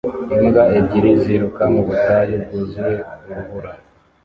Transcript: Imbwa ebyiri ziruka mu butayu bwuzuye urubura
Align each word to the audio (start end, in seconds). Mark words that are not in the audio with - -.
Imbwa 0.37 0.63
ebyiri 0.77 1.11
ziruka 1.21 1.63
mu 1.73 1.81
butayu 1.87 2.35
bwuzuye 2.43 2.97
urubura 3.29 3.71